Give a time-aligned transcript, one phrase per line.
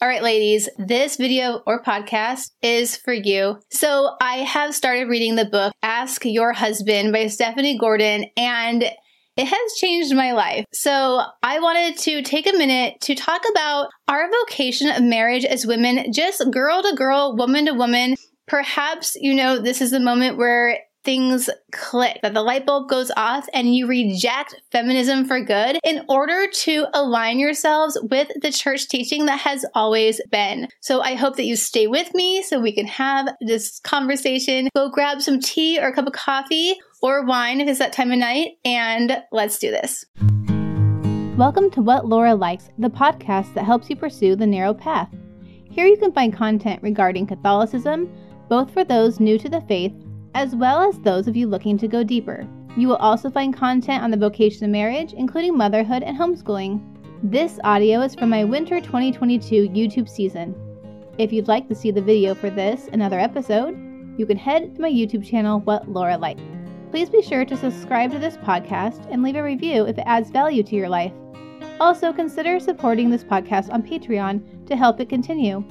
[0.00, 3.60] All right, ladies, this video or podcast is for you.
[3.70, 9.46] So, I have started reading the book Ask Your Husband by Stephanie Gordon, and it
[9.46, 10.66] has changed my life.
[10.72, 15.64] So, I wanted to take a minute to talk about our vocation of marriage as
[15.64, 18.16] women, just girl to girl, woman to woman.
[18.48, 23.10] Perhaps, you know, this is the moment where things click, that the light bulb goes
[23.16, 28.88] off and you reject feminism for good in order to align yourselves with the church
[28.88, 30.68] teaching that has always been.
[30.80, 34.68] So I hope that you stay with me so we can have this conversation.
[34.74, 38.10] Go grab some tea or a cup of coffee or wine if it's that time
[38.10, 40.06] of night, and let's do this.
[41.36, 45.10] Welcome to What Laura Likes, the podcast that helps you pursue the narrow path.
[45.70, 48.08] Here you can find content regarding Catholicism,
[48.48, 49.92] both for those new to the faith
[50.34, 52.46] as well as those of you looking to go deeper.
[52.76, 56.80] You will also find content on the vocation of marriage, including motherhood and homeschooling.
[57.22, 60.54] This audio is from my winter 2022 YouTube season.
[61.16, 63.78] If you'd like to see the video for this and other episode,
[64.18, 66.42] you can head to my YouTube channel, What Laura Likes.
[66.90, 70.30] Please be sure to subscribe to this podcast and leave a review if it adds
[70.30, 71.12] value to your life.
[71.80, 75.64] Also, consider supporting this podcast on Patreon to help it continue.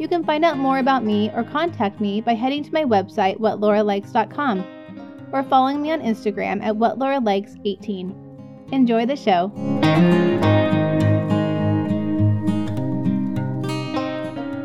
[0.00, 3.36] You can find out more about me or contact me by heading to my website,
[3.36, 4.64] whatlauralikes.com,
[5.30, 8.72] or following me on Instagram at whatlauralikes18.
[8.72, 9.52] Enjoy the show.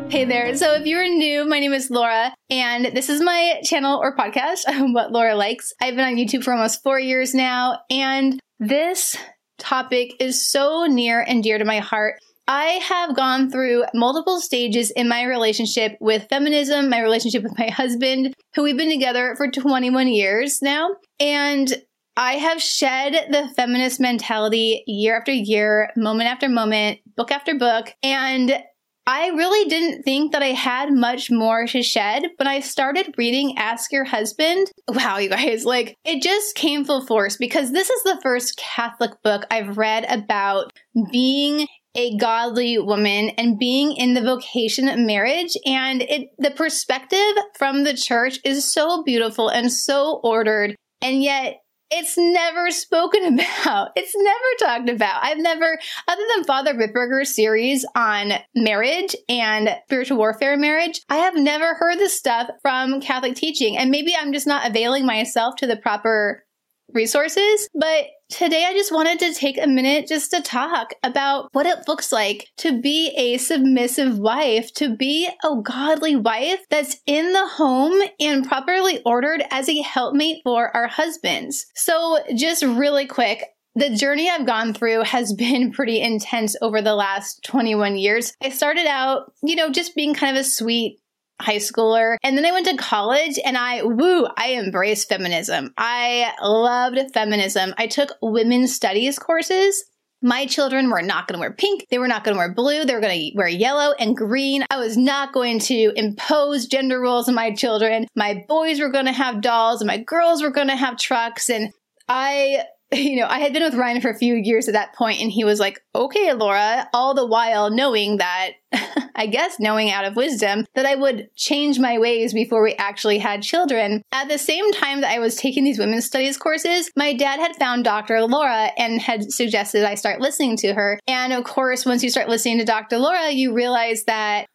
[0.08, 0.56] Hey there.
[0.56, 4.60] So if you're new, my name is Laura, and this is my channel or podcast,
[4.94, 5.70] What Laura Likes.
[5.82, 9.18] I've been on YouTube for almost four years now, and this
[9.58, 14.90] topic is so near and dear to my heart I have gone through multiple stages
[14.92, 19.50] in my relationship with feminism, my relationship with my husband, who we've been together for
[19.50, 20.90] 21 years now.
[21.18, 21.82] And
[22.16, 27.92] I have shed the feminist mentality year after year, moment after moment, book after book.
[28.02, 28.62] And
[29.08, 33.56] I really didn't think that I had much more to shed, but I started reading
[33.56, 34.68] Ask Your Husband.
[34.88, 39.12] Wow, you guys, like it just came full force because this is the first Catholic
[39.22, 40.72] book I've read about
[41.12, 47.18] being a godly woman and being in the vocation of marriage and it the perspective
[47.58, 51.56] from the church is so beautiful and so ordered and yet
[51.90, 53.90] it's never spoken about.
[53.96, 55.24] It's never talked about.
[55.24, 61.36] I've never, other than Father Ripperger's series on marriage and spiritual warfare marriage, I have
[61.36, 63.76] never heard this stuff from Catholic teaching.
[63.76, 66.44] And maybe I'm just not availing myself to the proper
[66.92, 67.68] resources.
[67.74, 71.86] But today I just wanted to take a minute just to talk about what it
[71.86, 77.46] looks like to be a submissive wife, to be a godly wife that's in the
[77.46, 81.66] home and properly ordered as a helpmate for our husbands.
[81.74, 83.44] So, just really quick,
[83.76, 88.32] the journey I've gone through has been pretty intense over the last 21 years.
[88.42, 90.98] I started out, you know, just being kind of a sweet
[91.40, 92.16] high schooler.
[92.22, 95.72] And then I went to college and I, woo, I embraced feminism.
[95.76, 97.74] I loved feminism.
[97.78, 99.84] I took women's studies courses.
[100.22, 101.86] My children were not going to wear pink.
[101.90, 102.84] They were not going to wear blue.
[102.84, 104.64] They were going to wear yellow and green.
[104.70, 108.06] I was not going to impose gender roles on my children.
[108.16, 111.50] My boys were going to have dolls and my girls were going to have trucks.
[111.50, 111.70] And
[112.08, 115.20] I you know, I had been with Ryan for a few years at that point,
[115.20, 118.50] and he was like, okay, Laura, all the while knowing that,
[119.16, 123.18] I guess, knowing out of wisdom, that I would change my ways before we actually
[123.18, 124.02] had children.
[124.12, 127.56] At the same time that I was taking these women's studies courses, my dad had
[127.56, 128.20] found Dr.
[128.22, 131.00] Laura and had suggested I start listening to her.
[131.08, 132.98] And of course, once you start listening to Dr.
[132.98, 134.46] Laura, you realize that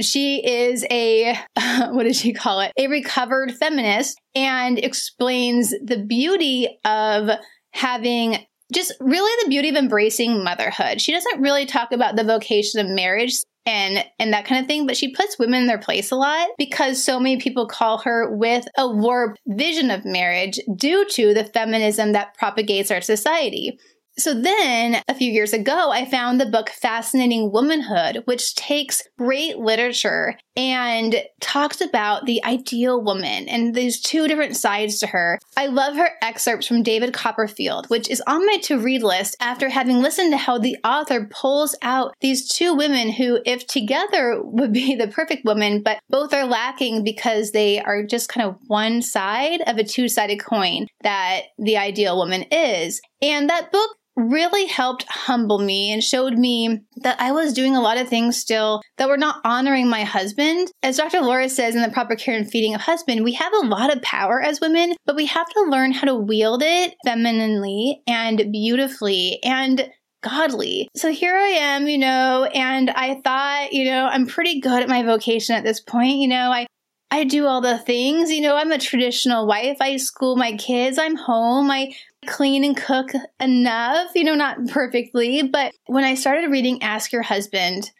[0.00, 1.38] she is a,
[1.90, 2.72] what does she call it?
[2.76, 7.30] A recovered feminist and explains the beauty of
[7.72, 11.00] having just really the beauty of embracing motherhood.
[11.00, 13.34] She doesn't really talk about the vocation of marriage
[13.68, 16.48] and and that kind of thing, but she puts women in their place a lot
[16.56, 21.44] because so many people call her with a warped vision of marriage due to the
[21.44, 23.78] feminism that propagates our society.
[24.18, 29.58] So then, a few years ago, I found the book Fascinating Womanhood, which takes great
[29.58, 35.38] literature and talks about the ideal woman and there's two different sides to her.
[35.56, 39.68] I love her excerpts from David Copperfield, which is on my to read list after
[39.68, 44.72] having listened to how the author pulls out these two women who, if together, would
[44.72, 49.00] be the perfect woman, but both are lacking because they are just kind of one
[49.00, 53.00] side of a two sided coin that the ideal woman is.
[53.22, 57.80] And that book really helped humble me and showed me that I was doing a
[57.80, 60.68] lot of things still that were not honoring my husband.
[60.82, 61.20] As Dr.
[61.20, 64.02] Laura says in the proper care and feeding of husband, we have a lot of
[64.02, 69.38] power as women, but we have to learn how to wield it femininely and beautifully.
[69.44, 69.88] And
[70.20, 70.88] godly.
[70.96, 74.88] So here I am, you know, and I thought, you know, I'm pretty good at
[74.88, 76.16] my vocation at this point.
[76.16, 76.66] You know, I
[77.10, 78.30] I do all the things.
[78.30, 79.78] You know, I'm a traditional wife.
[79.80, 80.98] I school my kids.
[80.98, 81.70] I'm home.
[81.70, 81.94] I
[82.26, 83.10] clean and cook
[83.40, 85.42] enough, you know, not perfectly.
[85.42, 87.90] But when I started reading Ask Your Husband,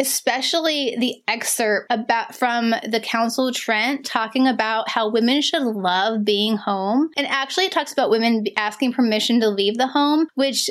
[0.00, 6.24] especially the excerpt about from the Council of Trent talking about how women should love
[6.24, 7.10] being home.
[7.16, 10.70] And actually it talks about women asking permission to leave the home, which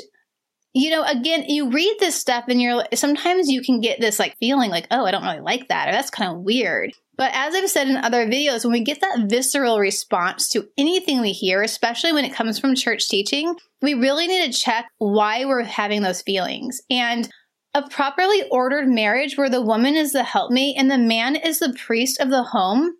[0.74, 4.36] you know, again, you read this stuff and you're sometimes you can get this like
[4.38, 6.92] feeling like, oh, I don't really like that, or that's kind of weird.
[7.18, 11.20] But as I've said in other videos, when we get that visceral response to anything
[11.20, 15.44] we hear, especially when it comes from church teaching, we really need to check why
[15.44, 16.80] we're having those feelings.
[16.88, 17.28] And
[17.74, 21.74] a properly ordered marriage where the woman is the helpmate and the man is the
[21.74, 22.92] priest of the home.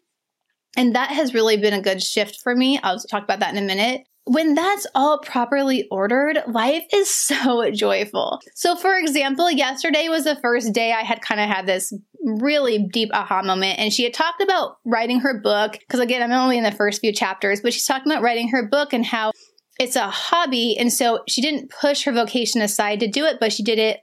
[0.77, 2.79] And that has really been a good shift for me.
[2.83, 7.71] I'll talk about that in a minute when that's all properly ordered, life is so
[7.71, 8.41] joyful.
[8.55, 11.93] So, for example, yesterday was the first day I had kind of had this
[12.25, 13.79] really deep aha moment.
[13.79, 17.01] And she had talked about writing her book, because again, I'm only in the first
[17.01, 19.33] few chapters, but she's talking about writing her book and how
[19.81, 20.77] it's a hobby.
[20.79, 24.01] And so she didn't push her vocation aside to do it, but she did it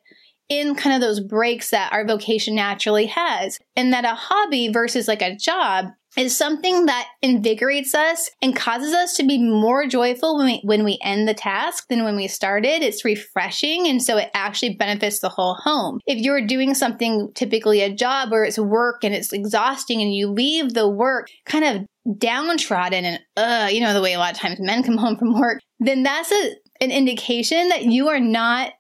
[0.48, 3.60] in kind of those breaks that our vocation naturally has.
[3.76, 8.94] And that a hobby versus like a job is something that invigorates us and causes
[8.94, 12.28] us to be more joyful when we, when we end the task than when we
[12.28, 12.82] started.
[12.82, 13.88] It's refreshing.
[13.88, 16.00] And so it actually benefits the whole home.
[16.06, 20.28] If you're doing something, typically a job where it's work and it's exhausting and you
[20.28, 24.40] leave the work kind of downtrodden and, uh, you know, the way a lot of
[24.40, 28.74] times men come home from work, then that's a, an indication that you are not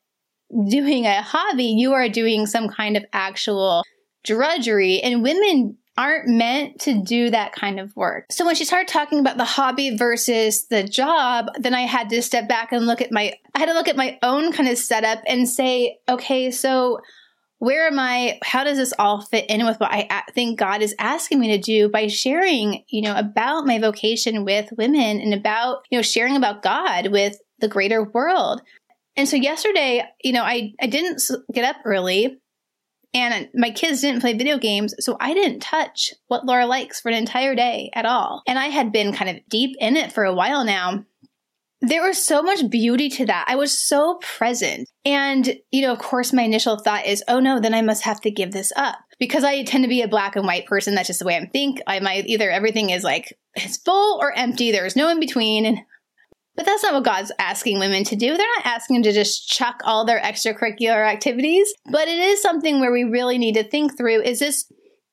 [0.70, 1.66] doing a hobby.
[1.66, 3.84] You are doing some kind of actual
[4.24, 5.02] drudgery.
[5.02, 8.26] And women aren't meant to do that kind of work.
[8.32, 12.22] So when she started talking about the hobby versus the job, then I had to
[12.22, 14.78] step back and look at my I had to look at my own kind of
[14.78, 17.00] setup and say, okay, so
[17.60, 18.40] where am I?
[18.44, 21.58] How does this all fit in with what I think God is asking me to
[21.58, 26.36] do by sharing, you know, about my vocation with women and about, you know, sharing
[26.36, 28.62] about God with the greater world?
[29.16, 31.22] And so yesterday, you know, I, I didn't
[31.54, 32.38] get up early
[33.16, 37.10] and my kids didn't play video games, so I didn't touch what Laura likes for
[37.10, 38.44] an entire day at all.
[38.46, 41.06] And I had been kind of deep in it for a while now.
[41.82, 43.46] There was so much beauty to that.
[43.48, 44.90] I was so present.
[45.06, 48.20] And, you know, of course, my initial thought is, oh no, then I must have
[48.22, 48.98] to give this up.
[49.18, 50.96] Because I tend to be a black and white person.
[50.96, 51.80] That's just the way I think.
[51.88, 54.72] I might either everything is like, it's full or empty.
[54.72, 55.66] There's no in between.
[55.66, 55.80] And
[56.56, 58.36] but that's not what God's asking women to do.
[58.38, 62.80] They're not asking them to just chuck all their extracurricular activities, but it is something
[62.80, 64.66] where we really need to think through is this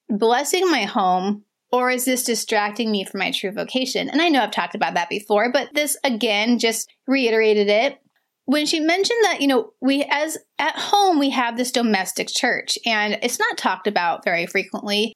[0.09, 4.09] blessing my home or is this distracting me from my true vocation?
[4.09, 7.99] And I know I've talked about that before, but this again just reiterated it.
[8.45, 12.77] When she mentioned that, you know, we as at home we have this domestic church
[12.85, 15.15] and it's not talked about very frequently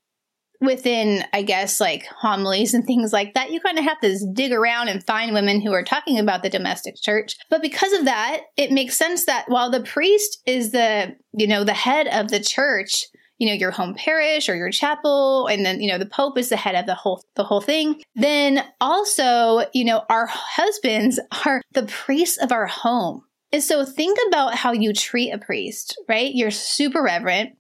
[0.61, 4.53] within, I guess, like homilies and things like that, you kind of have to dig
[4.53, 7.37] around and find women who are talking about the domestic church.
[7.51, 11.65] But because of that, it makes sense that while the priest is the, you know,
[11.65, 13.05] the head of the church,
[13.39, 16.49] you know, your home parish or your chapel, and then, you know, the Pope is
[16.49, 18.03] the head of the whole, the whole thing.
[18.15, 23.23] Then also, you know, our husbands are the priests of our home.
[23.53, 26.35] And so think about how you treat a priest, right?
[26.35, 27.51] You're super reverent.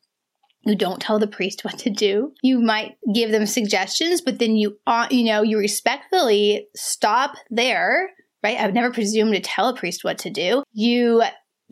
[0.66, 2.32] You don't tell the priest what to do.
[2.42, 8.10] You might give them suggestions, but then you, uh, you know, you respectfully stop there,
[8.43, 8.58] right?
[8.58, 10.62] I would never presume to tell a priest what to do.
[10.72, 11.22] You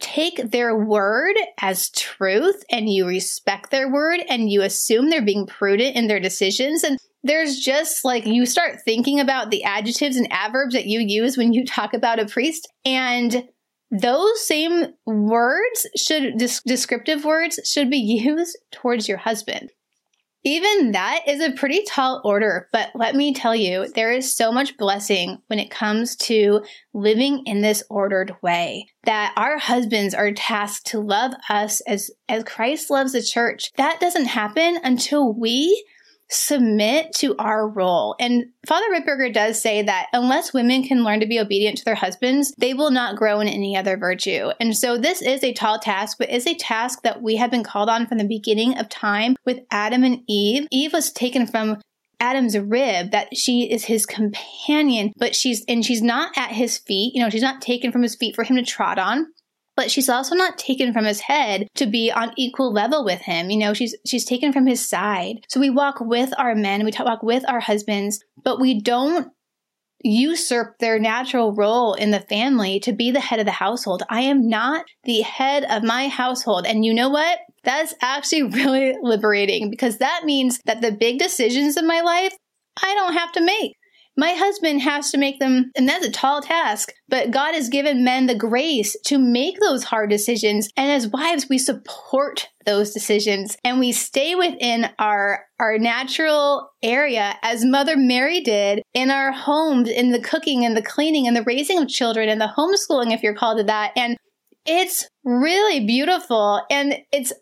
[0.01, 5.47] take their word as truth and you respect their word and you assume they're being
[5.47, 6.83] prudent in their decisions.
[6.83, 11.37] And there's just like you start thinking about the adjectives and adverbs that you use
[11.37, 13.45] when you talk about a priest and
[14.01, 19.71] those same words should descriptive words should be used towards your husband.
[20.47, 24.53] Even that is a pretty tall order, but let me tell you, there is so
[24.53, 26.61] much blessing when it comes to
[26.93, 28.87] living in this ordered way.
[29.05, 33.73] That our husbands are tasked to love us as, as Christ loves the church.
[33.79, 35.83] That doesn't happen until we
[36.31, 38.17] submit to our role.
[38.19, 41.95] And Father Ripperger does say that unless women can learn to be obedient to their
[41.95, 44.51] husbands, they will not grow in any other virtue.
[44.61, 47.65] And so this is a tall task, but is a task that we have been
[47.65, 50.67] called on from the beginning of time with Adam and Eve.
[50.71, 51.79] Eve was taken from
[52.21, 57.15] Adam's rib that she is his companion, but she's and she's not at his feet.
[57.15, 59.27] You know, she's not taken from his feet for him to trot on
[59.77, 63.51] but she's also not taken from his head to be on equal level with him.
[63.51, 65.45] You know, she's she's taken from his side.
[65.49, 69.29] So we walk with our men, we talk, walk with our husbands, but we don't
[70.05, 74.03] usurp their natural role in the family to be the head of the household.
[74.11, 76.67] I am not the head of my household.
[76.67, 77.39] And you know what?
[77.65, 82.35] That's actually really liberating because that means that the big decisions in my life,
[82.83, 83.77] I don't have to make.
[84.17, 86.93] My husband has to make them, and that's a tall task.
[87.09, 90.69] But God has given men the grace to make those hard decisions.
[90.77, 97.37] And as wives, we support those decisions and we stay within our, our natural area
[97.43, 101.43] as Mother Mary did in our homes, in the cooking and the cleaning and the
[101.43, 103.93] raising of children and the homeschooling, if you're called to that.
[103.97, 104.17] And
[104.67, 106.63] it's really beautiful.
[106.71, 107.33] And it's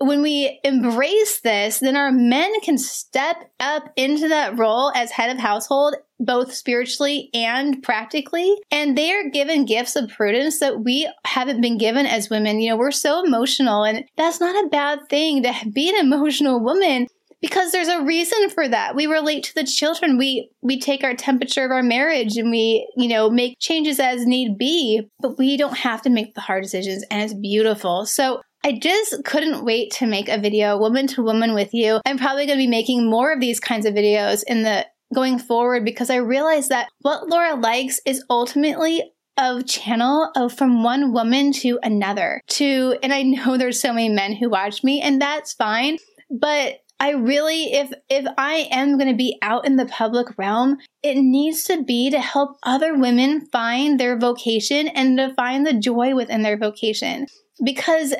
[0.00, 5.30] when we embrace this, then our men can step up into that role as head
[5.30, 8.56] of household, both spiritually and practically.
[8.70, 12.60] And they are given gifts of prudence that we haven't been given as women.
[12.60, 16.64] You know, we're so emotional, and that's not a bad thing to be an emotional
[16.64, 17.06] woman
[17.42, 18.94] because there's a reason for that.
[18.94, 20.16] We relate to the children.
[20.16, 24.24] We we take our temperature of our marriage and we, you know, make changes as
[24.24, 28.06] need be, but we don't have to make the hard decisions and it's beautiful.
[28.06, 32.00] So I just couldn't wait to make a video woman to woman with you.
[32.04, 35.38] I'm probably going to be making more of these kinds of videos in the going
[35.38, 39.02] forward because I realize that what Laura likes is ultimately
[39.36, 44.08] of channel of from one woman to another to and I know there's so many
[44.08, 45.98] men who watch me and that's fine
[46.30, 50.76] but I really if if I am going to be out in the public realm
[51.02, 55.72] it needs to be to help other women find their vocation and to find the
[55.72, 57.26] joy within their vocation
[57.64, 58.14] because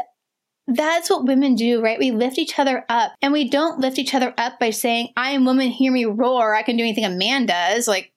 [0.71, 1.99] that's what women do, right?
[1.99, 5.33] We lift each other up and we don't lift each other up by saying, I
[5.33, 6.55] am woman, hear me roar.
[6.55, 7.89] I can do anything a man does.
[7.89, 8.13] Like,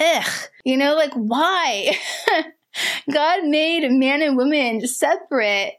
[0.00, 0.28] ugh,
[0.64, 1.96] you know, like why?
[3.12, 5.74] God made man and woman separate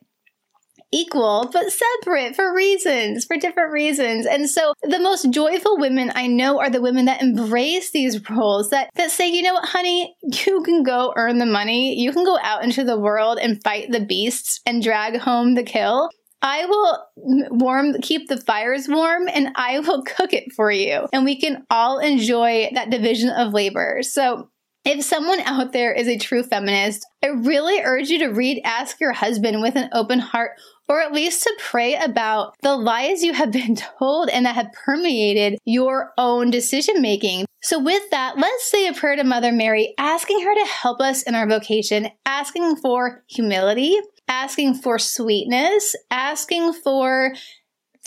[0.91, 4.25] equal, but separate for reasons, for different reasons.
[4.25, 8.69] And so the most joyful women I know are the women that embrace these roles,
[8.69, 11.99] that, that say, you know what, honey, you can go earn the money.
[11.99, 15.63] You can go out into the world and fight the beasts and drag home the
[15.63, 16.09] kill.
[16.41, 17.03] I will
[17.49, 21.07] warm, keep the fires warm, and I will cook it for you.
[21.11, 23.99] And we can all enjoy that division of labor.
[24.03, 24.49] So
[24.85, 29.01] if someone out there is a true feminist, I really urge you to read Ask
[29.01, 30.51] Your Husband with an open heart
[30.87, 34.71] or at least to pray about the lies you have been told and that have
[34.73, 37.45] permeated your own decision making.
[37.61, 41.23] So, with that, let's say a prayer to Mother Mary, asking her to help us
[41.23, 47.33] in our vocation, asking for humility, asking for sweetness, asking for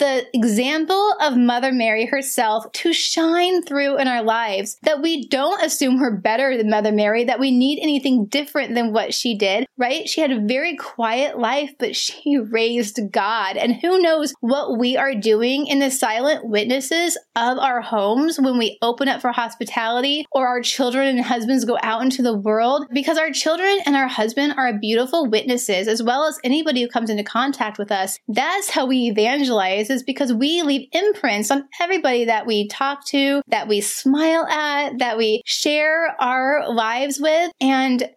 [0.01, 5.63] the example of Mother Mary herself to shine through in our lives, that we don't
[5.63, 9.67] assume we're better than Mother Mary, that we need anything different than what she did,
[9.77, 10.09] right?
[10.09, 13.59] She had a very quiet life, but she raised God.
[13.59, 18.57] And who knows what we are doing in the silent witnesses of our homes when
[18.57, 22.87] we open up for hospitality or our children and husbands go out into the world,
[22.93, 27.11] because our children and our husband are beautiful witnesses, as well as anybody who comes
[27.11, 28.19] into contact with us.
[28.27, 33.43] That's how we evangelize is because we leave imprints on everybody that we talk to,
[33.49, 38.09] that we smile at, that we share our lives with, and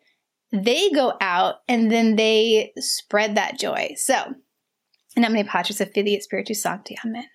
[0.51, 3.93] they go out and then they spread that joy.
[3.97, 4.35] So,
[5.15, 6.95] in nomine Patris et Filii Spiritus Sancti.
[7.05, 7.25] Amen.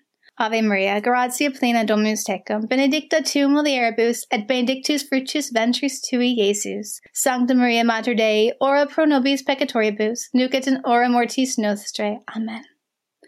[0.41, 7.01] Ave Maria, gratia plena Dominus tecum, benedicta tu mulieribus, et benedictus fructus ventris tui, Iesus.
[7.13, 12.21] Sancta Maria Mater Dei, ora pro nobis peccatoribus, nunc et in hora mortis nostre.
[12.37, 12.63] Amen.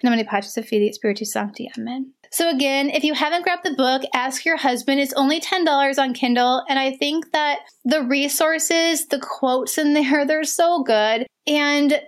[0.03, 1.71] Nomine Patris et Filii Spiritus Sancti.
[1.79, 2.13] Amen.
[2.33, 5.01] So again, if you haven't grabbed the book, ask your husband.
[5.01, 6.63] It's only $10 on Kindle.
[6.69, 11.27] And I think that the resources, the quotes in there, they're so good.
[11.47, 12.01] And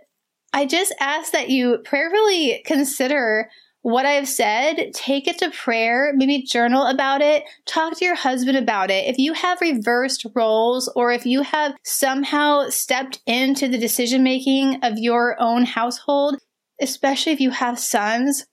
[0.53, 3.51] I just ask that you prayerfully consider
[3.83, 8.57] what I've said, take it to prayer, maybe journal about it, talk to your husband
[8.57, 9.09] about it.
[9.09, 14.85] If you have reversed roles or if you have somehow stepped into the decision making
[14.85, 16.37] of your own household,
[16.81, 18.47] especially if you have sons,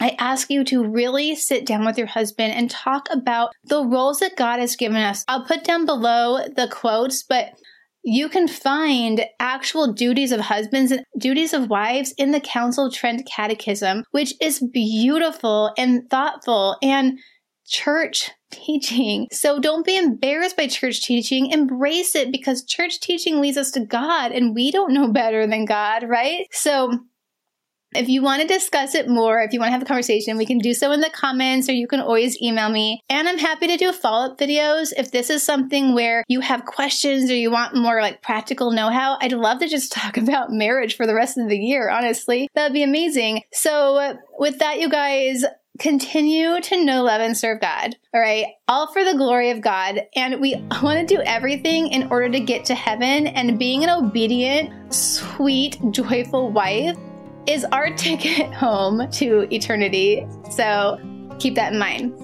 [0.00, 4.18] I ask you to really sit down with your husband and talk about the roles
[4.20, 5.24] that God has given us.
[5.28, 7.52] I'll put down below the quotes, but
[8.02, 12.92] you can find actual duties of husbands and duties of wives in the Council of
[12.92, 17.18] Trent Catechism, which is beautiful and thoughtful and
[17.66, 19.26] church teaching.
[19.32, 21.50] So don't be embarrassed by church teaching.
[21.50, 25.64] Embrace it because church teaching leads us to God and we don't know better than
[25.64, 26.46] God, right?
[26.50, 26.98] So
[27.94, 30.46] if you want to discuss it more, if you want to have a conversation, we
[30.46, 33.02] can do so in the comments or you can always email me.
[33.08, 34.92] And I'm happy to do follow up videos.
[34.96, 38.90] If this is something where you have questions or you want more like practical know
[38.90, 42.48] how, I'd love to just talk about marriage for the rest of the year, honestly.
[42.54, 43.42] That'd be amazing.
[43.52, 45.44] So, with that, you guys,
[45.78, 47.96] continue to know, love, and serve God.
[48.12, 48.46] All right.
[48.68, 50.02] All for the glory of God.
[50.14, 53.26] And we want to do everything in order to get to heaven.
[53.26, 56.96] And being an obedient, sweet, joyful wife
[57.46, 60.26] is our ticket home to eternity.
[60.50, 60.98] So
[61.38, 62.14] keep that in mind.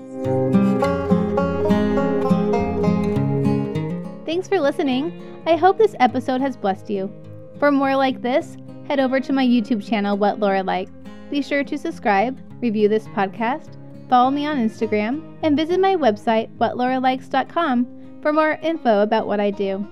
[4.26, 5.42] Thanks for listening.
[5.46, 7.12] I hope this episode has blessed you.
[7.58, 10.88] For more like this, head over to my YouTube channel, What Laura Like.
[11.30, 13.76] Be sure to subscribe, review this podcast,
[14.08, 19.50] follow me on Instagram, and visit my website, whatlauralikes.com, for more info about what I
[19.50, 19.86] do.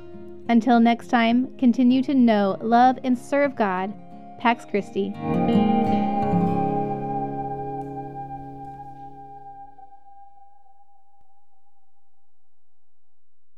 [0.48, 3.92] Until next time, continue to know, love, and serve God.
[4.38, 5.14] Pax Christi.